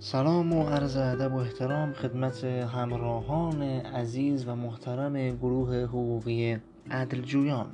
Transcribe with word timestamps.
سلام 0.00 0.52
و 0.52 0.68
عرض 0.68 0.96
ادب 0.96 1.34
و 1.34 1.36
احترام 1.36 1.92
خدمت 1.92 2.44
همراهان 2.44 3.62
عزیز 3.62 4.48
و 4.48 4.54
محترم 4.54 5.36
گروه 5.36 5.76
حقوقی 5.76 6.56
عدلجویان. 6.90 7.66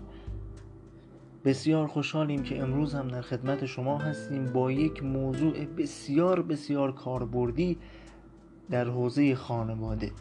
بسیار 1.44 1.86
خوشحالیم 1.86 2.42
که 2.42 2.62
امروز 2.62 2.94
هم 2.94 3.08
در 3.08 3.22
خدمت 3.22 3.66
شما 3.66 3.98
هستیم 3.98 4.52
با 4.52 4.72
یک 4.72 5.02
موضوع 5.02 5.64
بسیار 5.64 6.42
بسیار 6.42 6.92
کاربردی 6.92 7.78
در 8.70 8.84
حوزه 8.84 9.34
خانواده. 9.34 10.12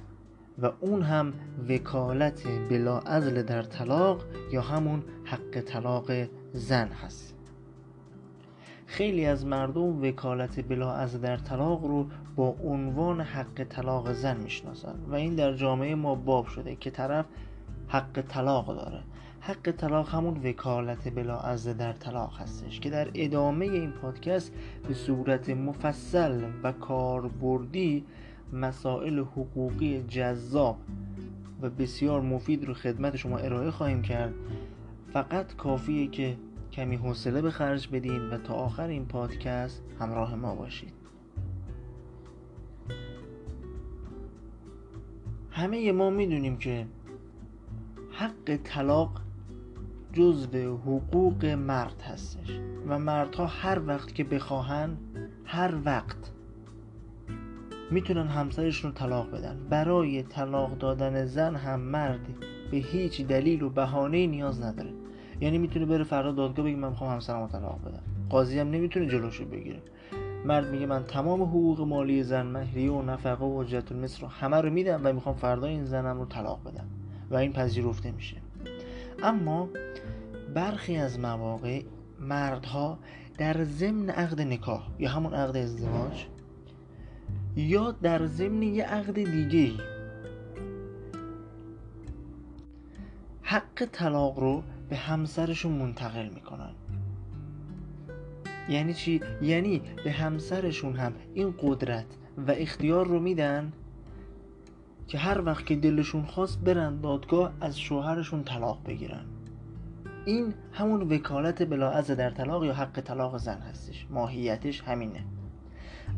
و 0.61 0.71
اون 0.79 1.01
هم 1.01 1.33
وکالت 1.69 2.47
بلا 2.69 2.99
ازل 2.99 3.41
در 3.41 3.61
طلاق 3.63 4.23
یا 4.51 4.61
همون 4.61 5.03
حق 5.25 5.61
طلاق 5.61 6.11
زن 6.53 6.87
هست. 6.87 7.35
خیلی 8.85 9.25
از 9.25 9.45
مردم 9.45 10.03
وکالت 10.03 10.67
بلا 10.67 10.93
از 10.93 11.21
در 11.21 11.37
طلاق 11.37 11.85
رو 11.85 12.07
با 12.35 12.55
عنوان 12.63 13.21
حق 13.21 13.63
طلاق 13.63 14.11
زن 14.11 14.37
می‌شناسن 14.37 14.95
و 15.09 15.15
این 15.15 15.35
در 15.35 15.53
جامعه 15.53 15.95
ما 15.95 16.15
باب 16.15 16.47
شده 16.47 16.75
که 16.75 16.91
طرف 16.91 17.25
حق 17.87 18.21
طلاق 18.21 18.67
داره. 18.67 19.03
حق 19.39 19.71
طلاق 19.71 20.09
همون 20.09 20.37
وکالت 20.43 21.13
بلا 21.15 21.39
از 21.39 21.77
در 21.77 21.93
طلاق 21.93 22.37
هستش 22.39 22.79
که 22.79 22.89
در 22.89 23.07
ادامه 23.13 23.65
این 23.65 23.91
پادکست 23.91 24.53
به 24.87 24.93
صورت 24.93 25.49
مفصل 25.49 26.41
و 26.63 26.71
کاربردی 26.71 28.05
مسائل 28.53 29.19
حقوقی 29.19 30.03
جذاب 30.07 30.77
و 31.61 31.69
بسیار 31.69 32.21
مفید 32.21 32.65
رو 32.65 32.73
خدمت 32.73 33.15
شما 33.15 33.37
ارائه 33.37 33.71
خواهیم 33.71 34.01
کرد. 34.01 34.33
فقط 35.13 35.55
کافیه 35.55 36.07
که 36.07 36.37
کمی 36.71 36.95
حوصله 36.95 37.41
به 37.41 37.51
خرج 37.51 37.89
بدین 37.91 38.29
و 38.29 38.37
تا 38.37 38.53
آخر 38.53 38.87
این 38.87 39.05
پادکست 39.05 39.83
همراه 39.99 40.35
ما 40.35 40.55
باشید. 40.55 40.93
همه 45.51 45.91
ما 45.91 46.09
می‌دونیم 46.09 46.57
که 46.57 46.87
حق 48.11 48.59
طلاق 48.63 49.21
جزو 50.13 50.77
حقوق 50.77 51.45
مرد 51.45 52.01
هستش 52.01 52.59
و 52.87 52.99
مردها 52.99 53.45
هر 53.45 53.81
وقت 53.87 54.15
که 54.15 54.23
بخواهن 54.23 54.97
هر 55.45 55.73
وقت 55.85 56.31
می‌تونن 57.91 58.27
همسرشون 58.27 58.91
رو 58.91 58.97
طلاق 58.97 59.31
بدن. 59.31 59.57
برای 59.69 60.23
طلاق 60.23 60.77
دادن 60.77 61.25
زن 61.25 61.55
هم 61.55 61.79
مرد 61.79 62.19
به 62.71 62.77
هیچ 62.77 63.21
دلیل 63.21 63.63
و 63.63 63.69
بهانه 63.69 64.27
نیاز 64.27 64.61
نداره. 64.61 64.89
یعنی 65.41 65.57
می‌تونه 65.57 65.85
بره 65.85 66.03
فردا 66.03 66.31
دادگاه 66.31 66.65
بگه 66.65 66.75
من 66.75 66.89
می‌خوام 66.89 67.11
همسرم 67.11 67.41
رو 67.41 67.47
طلاق 67.47 67.79
بدم. 67.81 68.03
قاضی 68.29 68.59
هم 68.59 68.71
نمی‌تونه 68.71 69.07
جلوشو 69.07 69.45
بگیره. 69.45 69.79
مرد 70.45 70.71
میگه 70.71 70.85
من 70.85 71.03
تمام 71.03 71.41
حقوق 71.41 71.81
مالی 71.81 72.23
زن 72.23 72.45
مهریه 72.45 72.91
و 72.91 73.01
نفقه 73.01 73.45
و 73.45 73.63
حجت 73.63 73.91
المصر 73.91 74.21
رو 74.21 74.27
همه 74.27 74.57
رو 74.61 74.69
میدم 74.69 75.01
و 75.03 75.13
می‌خوام 75.13 75.35
فردا 75.35 75.67
این 75.67 75.85
زنم 75.85 76.19
رو 76.19 76.25
طلاق 76.25 76.59
بدم. 76.63 76.85
و 77.29 77.35
این 77.35 77.53
پذیرفته 77.53 78.11
میشه. 78.11 78.37
اما 79.23 79.69
برخی 80.53 80.97
از 80.97 81.19
مواقع 81.19 81.81
مردها 82.19 82.99
در 83.37 83.63
ضمن 83.63 84.09
عقد 84.09 84.41
نکاح 84.41 84.87
یا 84.99 85.09
همون 85.09 85.33
عقد 85.33 85.57
ازدواج 85.57 86.25
یا 87.57 87.91
در 87.91 88.25
ضمن 88.25 88.63
یه 88.63 88.83
عقد 88.83 89.13
دیگه 89.13 89.71
حق 93.41 93.85
طلاق 93.91 94.39
رو 94.39 94.63
به 94.89 94.95
همسرشون 94.95 95.71
منتقل 95.71 96.29
می‌کنن. 96.29 96.71
یعنی 98.69 98.93
چی؟ 98.93 99.21
یعنی 99.41 99.81
به 100.03 100.11
همسرشون 100.11 100.95
هم 100.95 101.13
این 101.33 101.53
قدرت 101.61 102.05
و 102.37 102.51
اختیار 102.51 103.07
رو 103.07 103.19
میدن 103.19 103.73
که 105.07 105.17
هر 105.17 105.45
وقت 105.45 105.65
که 105.65 105.75
دلشون 105.75 106.25
خواست 106.25 106.59
برن 106.59 107.01
دادگاه 107.01 107.53
از 107.61 107.79
شوهرشون 107.79 108.43
طلاق 108.43 108.79
بگیرن. 108.85 109.25
این 110.25 110.53
همون 110.71 111.01
وکالت 111.01 111.69
بلاعز 111.69 112.11
در 112.11 112.29
طلاق 112.29 112.65
یا 112.65 112.73
حق 112.73 113.01
طلاق 113.01 113.37
زن 113.37 113.57
هستش. 113.57 114.07
ماهیتش 114.09 114.81
همینه. 114.81 115.23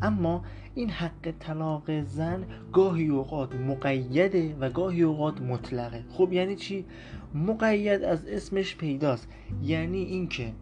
اما 0.02 0.44
این 0.74 0.90
حق 0.90 1.30
طلاق 1.40 2.00
زن 2.02 2.44
گاهی 2.72 3.08
اوقات 3.08 3.54
مقیده 3.54 4.56
و 4.60 4.70
گاهی 4.70 5.02
اوقات 5.02 5.40
مطلقه. 5.40 6.04
خب 6.10 6.32
یعنی 6.32 6.56
چی؟ 6.56 6.84
مقید 7.34 8.04
از 8.04 8.26
اسمش 8.26 8.76
پیداست. 8.76 9.28
یعنی 9.62 10.02
اینکه 10.02 10.52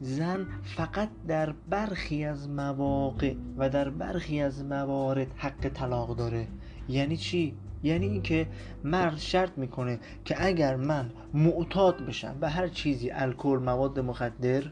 زن 0.00 0.46
فقط 0.62 1.08
در 1.28 1.54
برخی 1.70 2.24
از 2.24 2.48
مواقع 2.50 3.34
و 3.58 3.70
در 3.70 3.88
برخی 3.88 4.40
از 4.40 4.64
موارد 4.64 5.26
حق 5.36 5.68
طلاق 5.68 6.16
داره. 6.16 6.46
یعنی 6.88 7.16
چی؟ 7.16 7.54
یعنی 7.82 8.06
اینکه 8.06 8.46
مرد 8.84 9.18
شرط 9.18 9.58
می‌کنه 9.58 9.98
که 10.24 10.46
اگر 10.46 10.76
من 10.76 11.10
معتاد 11.34 12.06
بشم 12.06 12.36
به 12.40 12.48
هر 12.48 12.68
چیزی 12.68 13.10
الکل 13.10 13.58
مواد 13.64 14.00
مخدر 14.00 14.62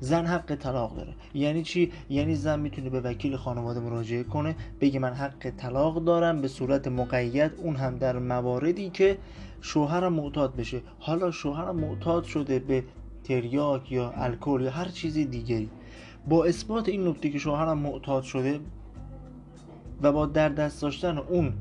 زن 0.00 0.26
حق 0.26 0.54
طلاق 0.54 0.96
داره. 0.96 1.14
یعنی 1.34 1.62
چی؟ 1.62 1.92
یعنی 2.10 2.34
زن 2.34 2.60
می‌تونه 2.60 2.90
به 2.90 3.00
وکیل 3.00 3.36
خانواده 3.36 3.80
مراجعه 3.80 4.22
کنه 4.22 4.56
بگه 4.80 4.98
من 4.98 5.12
حق 5.12 5.50
طلاق 5.56 6.04
دارم 6.04 6.40
به 6.40 6.48
صورت 6.48 6.88
مقید 6.88 7.52
اون 7.56 7.76
هم 7.76 7.98
در 7.98 8.18
مواردی 8.18 8.90
که 8.90 9.18
شوهرم 9.60 10.12
معتاد 10.12 10.56
بشه. 10.56 10.80
حالا 10.98 11.30
شوهرم 11.30 11.76
معتاد 11.76 12.24
شده 12.24 12.58
به 12.58 12.84
تریاک 13.24 13.92
یا 13.92 14.10
الکل 14.16 14.60
یا 14.60 14.70
هر 14.70 14.88
چیز 14.88 15.14
دیگری 15.14 15.70
با 16.28 16.44
اثبات 16.44 16.88
این 16.88 17.08
نکته 17.08 17.30
که 17.30 17.38
شوهرم 17.38 17.78
معتاد 17.78 18.22
شده 18.22 18.60
و 20.02 20.12
با 20.12 20.26
در 20.26 20.48
دست 20.48 20.82
داشتن 20.82 21.18
اون 21.18 21.52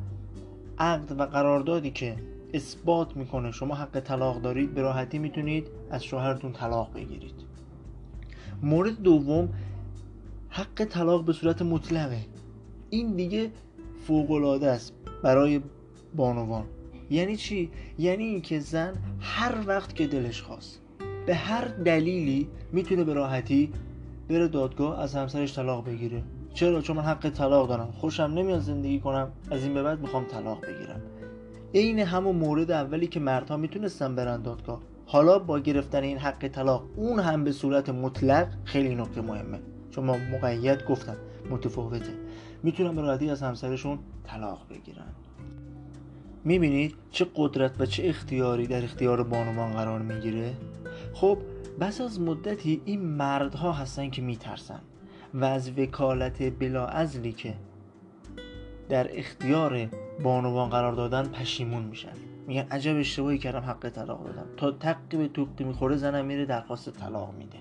عقد 0.78 1.20
و 1.20 1.24
قراردادی 1.24 1.92
که 1.92 2.16
اثبات 2.54 3.18
می‌کنه 3.18 3.52
شما 3.52 3.76
حق 3.76 4.00
طلاق 4.00 4.42
دارید 4.42 4.74
به 4.74 4.82
راحتی 4.82 5.20
می‌تونید 5.20 5.68
از 5.92 6.04
شوهرتون 6.04 6.54
طلاق 6.54 6.94
بگیرید. 6.94 7.45
مورد 8.64 9.02
دوم 9.02 9.50
حق 10.50 10.84
طلاق 10.84 11.26
به 11.26 11.34
صورت 11.34 11.62
مطلقه. 11.62 12.20
این 12.90 13.16
دیگه 13.16 13.52
فوقالعاده 14.08 14.72
است 14.72 14.94
برای 15.24 15.62
بانوان. 16.16 16.66
یعنی 17.10 17.36
چی؟ 17.36 17.72
یعنی 17.98 18.24
اینکه 18.24 18.60
زن 18.60 18.94
هر 19.20 19.56
وقت 19.68 19.96
که 19.96 20.08
دلش 20.08 20.42
خواست 20.42 20.82
به 21.26 21.36
هر 21.36 21.66
دلیلی 21.66 22.48
می‌تونه 22.72 23.04
به 23.04 23.14
راحتی 23.14 23.72
بره 24.30 24.48
دادگاه 24.48 25.00
از 25.00 25.16
همسرش 25.16 25.56
طلاق 25.56 25.86
بگیره. 25.86 26.24
چرا؟ 26.54 26.82
چون 26.82 26.98
من 26.98 27.04
حق 27.04 27.30
طلاق 27.30 27.70
دارم. 27.70 27.92
خوشم 27.92 28.24
نمیاد 28.24 28.60
زندگی 28.60 29.00
کنم 29.00 29.32
از 29.52 29.64
این 29.64 29.74
به 29.74 29.84
بعد 29.84 30.02
می‌خوام 30.02 30.24
طلاق 30.24 30.62
بگیرم. 30.62 31.02
عین 31.74 32.00
همون 32.00 32.36
مورد 32.36 32.72
اولی 32.72 33.08
که 33.08 33.20
مردها 33.20 33.58
می‌تونستن 33.58 34.16
برن 34.16 34.42
دادگاه. 34.42 34.82
حالا 35.06 35.40
با 35.40 35.60
گرفتن 35.60 36.04
این 36.04 36.18
حق 36.18 36.48
طلاق 36.48 36.84
اون 36.96 37.20
هم 37.20 37.44
به 37.44 37.52
صورت 37.52 37.90
مطلق 37.90 38.48
خیلی 38.64 38.96
نکته 38.96 39.22
مهمه. 39.22 39.60
چون 39.92 40.04
ما 40.04 40.18
مقید 40.18 40.86
گفتم 40.86 41.16
متفاوته. 41.50 42.14
می‌تونن 42.64 42.96
به 42.96 43.02
راحتی 43.02 43.30
از 43.30 43.44
همسرشون 43.44 44.00
طلاق 44.24 44.66
بگیرن. 44.70 45.14
می‌بینید 46.44 46.96
چه 47.12 47.28
قدرت 47.36 47.82
و 47.82 47.86
چه 47.86 48.08
اختیاری 48.08 48.68
در 48.68 48.84
اختیار 48.84 49.24
بانوان 49.24 49.72
قرار 49.72 50.00
می‌گیره؟ 50.00 50.54
خب 51.14 51.38
بس 51.80 52.02
از 52.02 52.22
مدتی 52.22 52.82
این 52.86 53.02
مردها 53.02 53.72
هستن 53.72 54.10
که 54.10 54.22
میترسن 54.22 54.80
و 55.34 55.46
از 55.46 55.80
وکالت 55.80 56.60
بلا 56.60 56.86
ازلی 56.86 57.32
که 57.32 57.54
در 58.90 59.20
اختیار 59.20 59.90
بانوان 60.24 60.70
قرار 60.70 60.94
دادن 60.94 61.24
پشیمون 61.24 61.84
میشن. 61.84 62.14
میگن 62.48 62.68
عجب 62.72 62.98
اشتباهی 62.98 63.38
کردم 63.38 63.60
حق 63.60 63.90
طلاق 63.90 64.26
دادم. 64.26 64.46
تا 64.58 64.72
تقی 64.72 65.18
به 65.18 65.28
توقی 65.28 65.64
می‌خوره 65.64 65.96
زنم 65.96 66.26
میره 66.26 66.46
درخواست 66.46 66.90
طلاق 66.90 67.34
میده. 67.38 67.58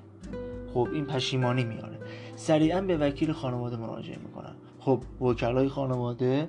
خب 0.74 0.88
این 0.92 1.04
پشیمانی 1.04 1.64
میاره. 1.64 1.98
سریعا 2.36 2.80
به 2.80 2.96
وکیل 2.96 3.32
خانواده 3.32 3.76
مراجعه 3.76 4.18
می‌کنن. 4.18 4.54
خب 4.80 5.02
وکلای 5.20 5.68
خانواده 5.68 6.48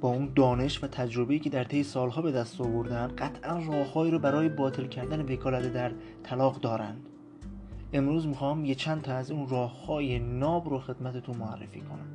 با 0.00 0.08
اون 0.08 0.32
دانش 0.36 0.84
و 0.84 0.86
تجربه‌ای 0.86 1.40
که 1.40 1.50
در 1.50 1.64
طی 1.64 1.82
سالها 1.82 2.22
به 2.22 2.32
دست 2.32 2.60
آوردن 2.60 3.06
قطعا 3.18 3.58
راههایی 3.58 4.10
رو 4.10 4.18
برای 4.18 4.48
باطل 4.48 4.86
کردن 4.86 5.32
وکالت 5.32 5.72
در 5.72 5.92
طلاق 6.22 6.60
دارند 6.60 7.06
امروز 7.92 8.26
می‌خوام 8.26 8.64
یه 8.64 8.74
چند 8.74 9.02
تا 9.02 9.12
از 9.12 9.30
اون 9.30 9.48
راههای 9.48 10.18
ناب 10.18 10.68
رو 10.68 10.78
خدمتتون 10.78 11.36
معرفی 11.36 11.80
کنم. 11.80 12.06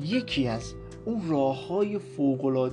یکی 0.00 0.48
از 0.48 0.74
اون 1.04 1.28
راه 1.28 1.66
های 1.66 1.98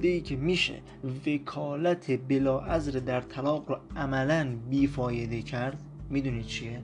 ای 0.01 0.21
که 0.21 0.35
میشه 0.35 0.81
وکالت 1.27 2.11
بلا 2.27 2.59
ازر 2.59 2.99
در 2.99 3.21
طلاق 3.21 3.69
رو 3.69 3.77
عملا 3.95 4.55
بیفایده 4.69 5.41
کرد 5.41 5.79
می‌دونید 6.09 6.45
چیه؟ 6.45 6.81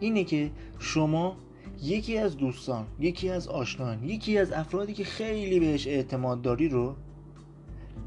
اینه 0.00 0.24
که 0.24 0.50
شما 0.78 1.36
یکی 1.82 2.18
از 2.18 2.36
دوستان 2.36 2.86
یکی 3.00 3.28
از 3.28 3.48
آشنان 3.48 4.04
یکی 4.04 4.38
از 4.38 4.52
افرادی 4.52 4.92
که 4.92 5.04
خیلی 5.04 5.60
بهش 5.60 5.86
اعتماد 5.86 6.42
داری 6.42 6.68
رو 6.68 6.96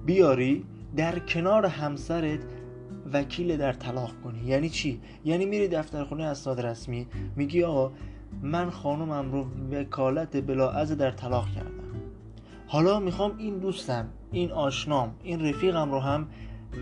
بیاری 0.06 0.66
در 0.96 1.20
کنار 1.20 1.66
همسرت 1.66 2.40
وکیل 3.14 3.58
در 3.58 3.74
طلاق 3.74 4.12
کنی. 4.24 4.40
یعنی 4.46 4.70
چی؟ 4.70 5.02
یعنی 5.26 5.46
میری 5.46 5.68
دفتر 5.68 6.04
خونه 6.04 6.24
اسناد 6.24 6.62
رسمی 6.62 7.08
میگی 7.36 7.64
آقا 7.64 7.92
من 8.42 8.70
خانومم 8.70 9.32
رو 9.32 9.46
وکالت 9.72 10.46
بلاعز 10.48 10.92
در 10.92 11.12
طلاق 11.12 11.48
کردم. 11.56 11.81
حالا 12.72 13.00
می‌خوام 13.00 13.38
این 13.38 13.58
دوستم 13.58 14.10
این 14.32 14.52
آشنام 14.52 15.16
این 15.24 15.46
رفیقم 15.50 15.92
رو 15.92 16.00
هم 16.00 16.28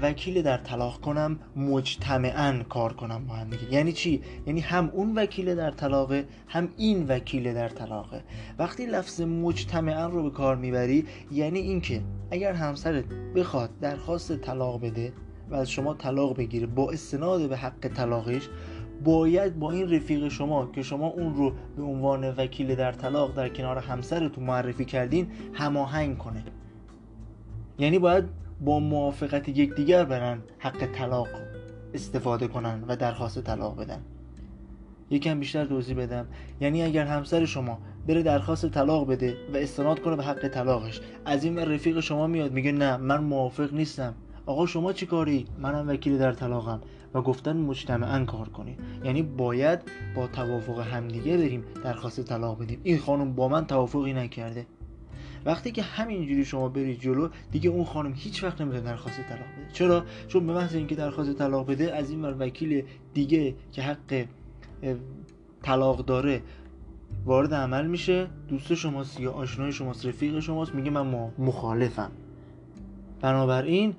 وکیل 0.01 0.41
در 0.41 0.57
طلاق 0.57 1.01
کنم 1.01 1.39
مجتمعا 1.55 2.63
کار 2.69 2.93
کنم 2.93 3.25
با 3.27 3.33
هم 3.33 3.49
دیگه. 3.49 3.73
یعنی 3.73 3.91
چی؟ 3.91 4.21
یعنی 4.47 4.59
هم 4.59 4.89
اون 4.93 5.15
وکیل 5.15 5.55
در 5.55 5.71
طلاقه 5.71 6.25
هم 6.47 6.69
این 6.77 7.07
وکیل 7.07 7.53
در 7.53 7.69
طلاقه. 7.69 8.23
وقتی 8.59 8.85
لفظ 8.85 9.21
مجتمعا 9.21 10.07
رو 10.07 10.23
به 10.23 10.29
کار 10.29 10.55
می‌بری 10.55 11.05
یعنی 11.31 11.59
اینکه 11.59 12.01
اگر 12.31 12.53
همسرت 12.53 13.05
بخواد 13.35 13.79
درخواست 13.79 14.37
طلاق 14.37 14.81
بده 14.81 15.13
و 15.49 15.55
از 15.55 15.71
شما 15.71 15.93
طلاق 15.93 16.37
بگیره 16.37 16.67
با 16.67 16.91
استناد 16.91 17.49
به 17.49 17.57
حق 17.57 17.87
طلاقش 17.87 18.49
باید 19.03 19.59
با 19.59 19.71
این 19.71 19.91
رفیق 19.91 20.27
شما 20.27 20.65
که 20.65 20.83
شما 20.83 21.07
اون 21.07 21.35
رو 21.35 21.53
به 21.77 21.83
عنوان 21.83 22.29
وکیل 22.29 22.75
در 22.75 22.91
طلاق 22.91 23.35
در 23.35 23.49
کنار 23.49 23.77
همسرتون 23.77 24.43
معرفی 24.43 24.85
کردین 24.85 25.27
هماهنگ 25.53 26.17
کنه. 26.17 26.43
یعنی 27.79 27.99
باید 27.99 28.23
با 28.61 28.79
موافقت 28.79 29.49
یکدیگر 29.49 30.05
برن 30.05 30.39
حق 30.57 30.85
طلاق 30.85 31.27
استفاده 31.93 32.47
کنن 32.47 32.83
و 32.87 32.95
درخواست 32.95 33.41
طلاق 33.41 33.81
بدن. 33.81 34.01
یکم 35.09 35.39
بیشتر 35.39 35.65
توضیح 35.65 35.97
بدم. 35.97 36.25
یعنی 36.61 36.83
اگر 36.83 37.05
همسر 37.05 37.45
شما 37.45 37.79
بره 38.07 38.23
درخواست 38.23 38.69
طلاق 38.69 39.07
بده 39.07 39.37
و 39.53 39.57
استناد 39.57 39.99
کنه 39.99 40.15
به 40.15 40.23
حق 40.23 40.47
طلاقش 40.47 41.01
از 41.25 41.43
این 41.43 41.59
رفیق 41.59 41.99
شما 41.99 42.27
میاد 42.27 42.51
میگه 42.51 42.71
نه 42.71 42.97
من 42.97 43.23
موافق 43.23 43.73
نیستم. 43.73 44.13
آقا 44.49 44.65
شما 44.65 44.93
چی 44.93 45.05
کاری؟ 45.05 45.45
منم 45.59 45.87
وکیل 45.87 46.17
در 46.17 46.31
طلاقم. 46.31 46.81
و 47.13 47.21
گفتن 47.21 47.57
مجتمعا 47.57 48.25
کار 48.25 48.49
کنید 48.49 48.79
یعنی 49.03 49.23
باید 49.23 49.79
با 50.15 50.27
توافق 50.27 50.79
همدیگه 50.79 51.37
بریم 51.37 51.63
درخواست 51.83 52.21
طلاق 52.21 52.61
بدیم. 52.61 52.79
این 52.83 52.97
خانم 52.97 53.33
با 53.33 53.47
من 53.47 53.65
توافقی 53.65 54.13
نکرده. 54.13 54.65
وقتی 55.45 55.71
که 55.71 55.81
همینجوری 55.81 56.45
شما 56.45 56.69
برید 56.69 56.99
جلو 56.99 57.29
دیگه 57.51 57.69
اون 57.69 57.85
خانم 57.85 58.13
هیچ 58.15 58.43
وقت 58.43 58.61
نمی‌تونه 58.61 58.83
درخواست 58.83 59.17
طلاق 59.17 59.39
بده. 59.39 59.73
چرا؟ 59.73 60.03
چون 60.27 60.47
به 60.47 60.53
محض 60.53 60.75
اینکه 60.75 60.95
درخواست 60.95 61.33
طلاق 61.33 61.67
بده 61.67 61.95
از 61.95 62.09
این 62.09 62.25
وکیل 62.25 62.83
دیگه 63.13 63.55
که 63.71 63.81
حق 63.81 64.25
طلاق 65.63 66.05
داره 66.05 66.41
وارد 67.25 67.53
عمل 67.53 67.87
میشه. 67.87 68.27
دوست 68.47 68.73
شماست 68.73 69.19
یا 69.19 69.31
آشنای 69.31 69.71
شماست 69.71 70.05
رفیق 70.05 70.39
شماست 70.39 70.75
میگه 70.75 70.91
من 70.91 71.31
مخالفم. 71.37 72.11
بنابراین 73.21 73.95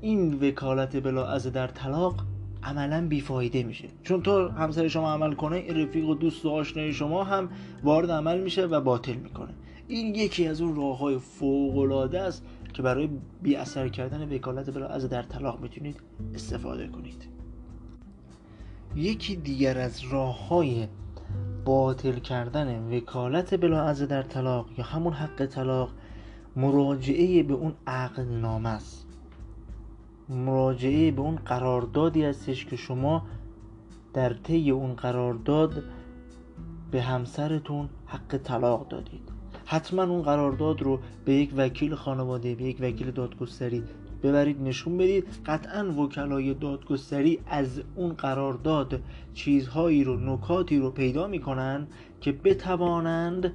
این 0.00 0.34
وکالت 0.34 0.96
بلا 0.96 1.26
از 1.26 1.46
در 1.46 1.66
طلاق 1.66 2.14
عملا 2.62 3.06
بیفایده 3.08 3.62
میشه. 3.62 3.88
چون 4.02 4.22
تو 4.22 4.48
همسر 4.48 4.88
شما 4.88 5.12
عمل 5.12 5.34
کنه 5.34 5.56
این 5.56 5.76
رفیق 5.76 6.08
و 6.08 6.14
دوست 6.14 6.46
و 6.46 6.50
آشنای 6.50 6.92
شما 6.92 7.24
هم 7.24 7.48
وارد 7.84 8.10
عمل 8.10 8.40
میشه 8.40 8.66
و 8.66 8.80
باطل 8.80 9.14
می‌کنه. 9.14 9.54
این 9.88 10.14
یکی 10.14 10.46
از 10.46 10.60
اون 10.60 10.76
راه 10.76 10.98
های 10.98 11.18
فوق 11.18 11.78
العاده 11.78 12.20
است 12.20 12.44
که 12.74 12.82
برای 12.82 13.08
بی 13.42 13.56
اثر 13.56 13.88
کردن 13.88 14.34
وکالت 14.34 14.70
بلا 14.70 14.86
از 14.86 15.08
در 15.08 15.22
طلاق 15.22 15.60
می‌تونید 15.60 16.00
استفاده 16.34 16.88
کنید. 16.88 17.28
یکی 18.96 19.36
دیگر 19.36 19.78
از 19.78 20.00
راه 20.12 20.48
های 20.48 20.88
باطل 21.64 22.18
کردن 22.18 22.96
وکالت 22.96 23.54
بلا 23.54 23.82
از 23.82 24.02
در 24.02 24.22
طلاق 24.22 24.66
یا 24.78 24.84
همون 24.84 25.12
حق 25.12 25.46
طلاق 25.46 25.90
مراجعه 26.56 27.42
به 27.42 27.54
اون 27.54 27.72
عقد 27.86 28.20
نامه 28.20 28.68
است. 28.68 29.09
مراجعه 30.30 31.10
به 31.10 31.20
اون 31.20 31.36
قراردادی 31.36 32.24
هستش 32.24 32.64
که 32.66 32.76
شما 32.76 33.22
در 34.14 34.32
طی 34.32 34.70
اون 34.70 34.94
قرارداد 34.94 35.82
به 36.90 37.02
همسرتون 37.02 37.88
حق 38.06 38.36
طلاق 38.36 38.88
دادید. 38.88 39.30
حتما 39.64 40.02
اون 40.02 40.22
قرارداد 40.22 40.82
رو 40.82 40.98
به 41.24 41.34
یک 41.34 41.50
وکیل 41.56 41.94
خانواده 41.94 42.54
به 42.54 42.64
یک 42.64 42.76
وکیل 42.80 43.10
دادگستری 43.10 43.82
ببرید 44.22 44.62
نشون 44.62 44.98
بدید. 44.98 45.26
قطعا 45.46 45.92
وکلای 45.92 46.54
دادگستری 46.54 47.38
از 47.46 47.82
اون 47.94 48.12
قرارداد 48.12 49.00
چیزهایی 49.34 50.04
رو 50.04 50.16
نکاتی 50.34 50.78
رو 50.78 50.90
پیدا 50.90 51.26
می‌کنن 51.26 51.86
که 52.20 52.32
بتوانند 52.32 53.52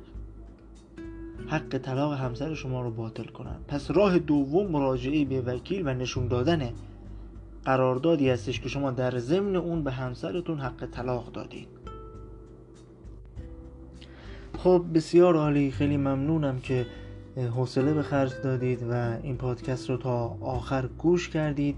حق 1.48 1.78
طلاق 1.78 2.14
همسر 2.14 2.54
شما 2.54 2.82
رو 2.82 2.92
باطل 2.92 3.24
کنن. 3.24 3.56
پس 3.68 3.92
راه 3.92 4.20
دوم 4.20 4.68
مراجعه 4.68 5.26
به 5.26 5.42
وکیل 5.42 5.88
و 5.88 5.94
نشون 5.94 6.28
دادن 6.28 6.70
قراردادی 7.66 8.30
هستش 8.30 8.60
که 8.60 8.70
شما 8.70 8.92
در 8.92 9.18
ضمن 9.18 9.56
اون 9.56 9.84
به 9.84 9.92
همسرتون 9.92 10.60
حق 10.60 10.86
طلاق 10.92 11.32
دادید. 11.32 11.68
خب 14.58 14.86
بسیار 14.94 15.36
عالی. 15.36 15.72
خیلی 15.72 15.98
ممنونم 15.98 16.60
که 16.60 16.86
حوصله 17.56 17.94
به 17.94 18.04
خرج 18.04 18.32
دادید 18.44 18.84
و 18.90 19.18
این 19.24 19.38
پادکست 19.38 19.90
رو 19.90 19.98
تا 19.98 20.38
آخر 20.42 20.90
گوش 20.98 21.30
کردید. 21.30 21.76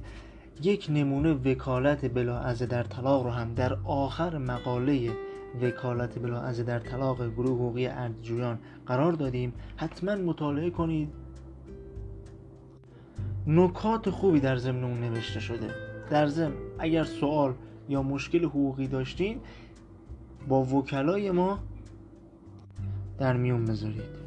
یک 0.63 0.87
نمونه 0.89 1.33
وکالت 1.33 2.13
بلا 2.13 2.39
از 2.39 2.59
در 2.59 2.83
طلاق 2.83 3.23
رو 3.23 3.29
هم 3.29 3.53
در 3.53 3.77
آخر 3.85 4.37
مقاله 4.37 5.09
وکالت 5.61 6.19
بلا 6.19 6.41
از 6.41 6.59
در 6.59 6.79
طلاق 6.79 7.29
گروه 7.29 7.55
حقوقی 7.55 7.87
اردجویان 7.87 8.59
قرار 8.85 9.13
دادیم. 9.13 9.53
حتما 9.75 10.15
مطالعه 10.15 10.69
کنید. 10.69 11.09
نکات 13.47 14.09
خوبی 14.09 14.39
در 14.39 14.57
ضمن 14.57 14.83
اون 14.83 14.99
نوشته 14.99 15.39
شده. 15.39 15.69
در 16.09 16.27
ضمن 16.27 16.53
اگر 16.79 17.03
سوال 17.03 17.53
یا 17.89 18.03
مشکل 18.03 18.45
حقوقی 18.45 18.87
داشتین 18.87 19.39
با 20.47 20.63
وکلای 20.63 21.31
ما 21.31 21.59
در 23.17 23.37
میون 23.37 23.65
بذارید. 23.65 24.26